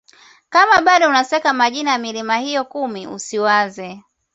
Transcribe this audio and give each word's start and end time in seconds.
Kama 0.49 0.81
bado 0.81 1.07
unasaka 1.09 1.53
majina 1.53 1.91
ya 1.91 1.97
milima 1.97 2.37
hiyo 2.37 2.65
kumi 2.65 3.07
usiwaze 3.07 4.03